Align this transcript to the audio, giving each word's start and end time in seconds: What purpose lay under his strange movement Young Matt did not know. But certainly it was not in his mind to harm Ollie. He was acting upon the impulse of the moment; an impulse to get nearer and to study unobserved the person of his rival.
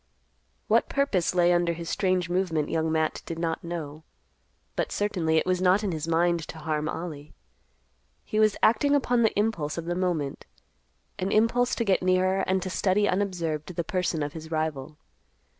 What 0.67 0.89
purpose 0.89 1.35
lay 1.35 1.53
under 1.53 1.73
his 1.73 1.87
strange 1.87 2.27
movement 2.27 2.69
Young 2.71 2.91
Matt 2.91 3.21
did 3.27 3.37
not 3.37 3.63
know. 3.63 4.01
But 4.75 4.91
certainly 4.91 5.37
it 5.37 5.45
was 5.45 5.61
not 5.61 5.83
in 5.83 5.91
his 5.91 6.07
mind 6.07 6.39
to 6.47 6.57
harm 6.57 6.89
Ollie. 6.89 7.35
He 8.25 8.39
was 8.39 8.57
acting 8.63 8.95
upon 8.95 9.21
the 9.21 9.37
impulse 9.39 9.77
of 9.77 9.85
the 9.85 9.93
moment; 9.93 10.47
an 11.19 11.31
impulse 11.31 11.75
to 11.75 11.85
get 11.85 12.01
nearer 12.01 12.39
and 12.47 12.63
to 12.63 12.69
study 12.71 13.07
unobserved 13.07 13.75
the 13.75 13.83
person 13.83 14.23
of 14.23 14.33
his 14.33 14.49
rival. 14.49 14.97